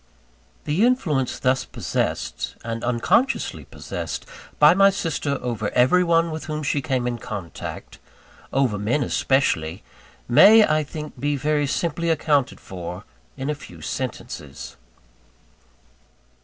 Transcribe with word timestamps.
The 0.63 0.83
influence 0.83 1.37
thus 1.37 1.63
possessed, 1.63 2.55
and 2.63 2.83
unconsciously 2.83 3.65
possessed, 3.65 4.25
by 4.57 4.73
my 4.73 4.89
sister 4.89 5.37
over 5.43 5.69
every 5.73 6.03
one 6.03 6.31
with 6.31 6.45
whom 6.45 6.63
she 6.63 6.81
came 6.81 7.05
in 7.05 7.19
contact 7.19 7.99
over 8.51 8.79
men 8.79 9.03
especially 9.03 9.83
may, 10.27 10.63
I 10.65 10.83
think 10.83 11.19
be 11.19 11.35
very 11.35 11.67
simply 11.67 12.09
accounted 12.09 12.59
for, 12.59 13.03
in 13.37 13.45
very 13.45 13.53
few 13.59 13.81
sentences. 13.81 14.75